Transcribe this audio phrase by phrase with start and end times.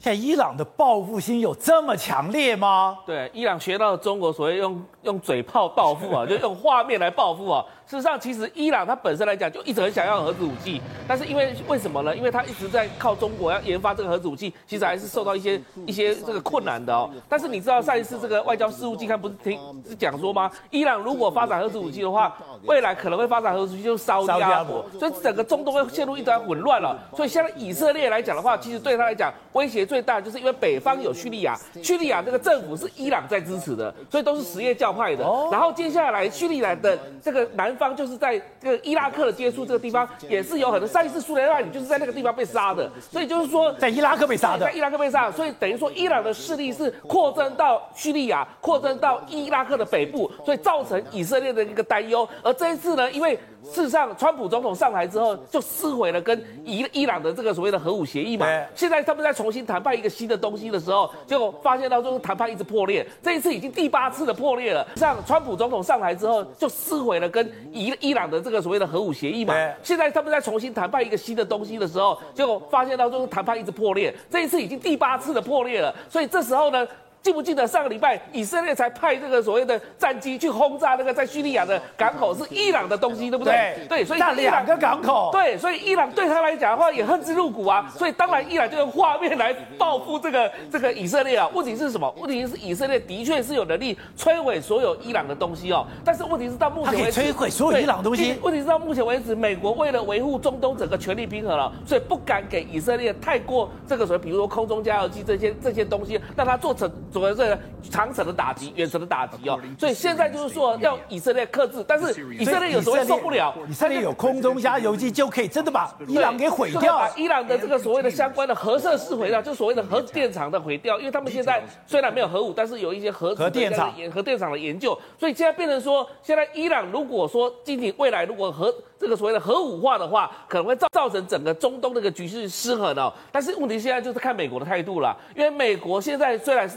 [0.00, 2.96] 现在伊朗的报复心有这么强烈吗？
[3.04, 7.62] 对，伊朗学到中国所谓用用嘴炮报复啊， 就用画面来报复啊。
[7.86, 12.16] 事实上，其实伊朗它本身来讲就一直很想要核子武器，但是因为为什么呢？
[12.16, 17.10] 因为它一直在靠中国要研发这个核子武器，其实还是受到一些一些这个困难的哦。
[17.28, 20.50] 但是你知道上一次这个外交事务季刊不是听是讲说吗？
[20.70, 26.96] 伊朗如果发展核子武器的话，未来可能会发展核子武器就沙乌地阿拉伯，所以整个中东会陷入一团混乱了。
[27.14, 35.24] 所以现在以色列来讲的话，其实对他来讲威胁最大，就是因为北方有叙利亚，叙利亚这个政府是伊朗在支持的，所以都是什叶教派的。
[35.50, 52.28] 然后接下来叙利亚的这个南方就是在这个伊拉克的接触这个地方，也是有很多上一次苏莱曼尼就是在那个地方被杀的，所以就是说在伊拉克被杀的，在伊拉克被杀，所以等于说伊朗的势力是扩增到叙利亚，扩增到伊拉克的北部，所以造成以色列的一个担忧。
[52.44, 58.46] 而这一次呢，因为事实上，川普总统上台之后就撕毁了跟伊伊朗的这个所谓的核武协议嘛。
[58.74, 63.06] 现在他们在重新谈判一个新的东西的时候，结果发现到就是谈判一直破裂。
[63.22, 64.86] 这一次已经第八次的破裂了。
[64.96, 69.54] 上川普总统上台之后就撕毁了跟伊伊朗的这个所谓的核武协议嘛。
[69.82, 74.14] 现在他们在重新谈判一个新的东西的时候，结果发现到就是谈判一直破裂。
[74.30, 75.94] 这一次已经第八次的破裂了。
[76.08, 76.86] 所以这时候呢。
[77.22, 83.76] 记不记得上个礼拜以色列才派这个所谓的战机去轰炸那个在叙利亚的港口，是伊朗的东西，对不对？
[83.88, 87.92] 对，所以那两个港口，对，所以伊朗对他来讲的话也恨之入骨啊。
[87.96, 91.48] 所以当然伊朗就用画面来报复这个这个以色列啊。
[91.52, 92.10] 问题是什么？
[92.18, 95.86] 问题是以色列的确是有能力摧毁所有伊朗的东西哦。
[96.02, 98.34] 但是问题是到目前为止，摧毁所有伊朗的东西。
[98.42, 107.58] 问题是到目前为止，美国为了维护中东整个权力平衡了，所以不敢给以色列太过这个所谓，比如说空中加油机这些这些东西，让他做成所谓这个。
[107.90, 112.08] 长程的打击，远程的打击哦，所以现在就是说要以色列克制，但是
[112.38, 133.10] 以色列有时候会受不了，以色列有空中加油机就可以真的把伊朗给毁掉，把伊朗的这个所谓的相关的核设施毁掉，就所谓的核电厂的毁掉，因为他们现在虽然没有核武，但是有一些核核电厂、核电厂的研究，所以现在变成说，现在伊朗如果说今年未来如果核这个所谓的核武化的话，可能会造造成整个中东这个局势失衡哦。
[133.32, 136.76] 但是问题现在就是看美国的态度了，因为美国现在虽然是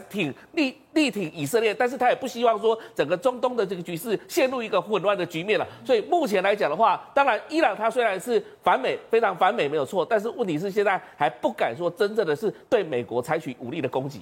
[0.51, 5.65] 力力挺以色列，但是他也不希望说整个中东的这个局势陷入一个混乱的局面了。
[5.83, 14.21] 所以目前来讲的话，当然伊朗他虽然是反美，非常反美没有错，但是问题是现在还不敢说真正的是对美国采取武力的攻击。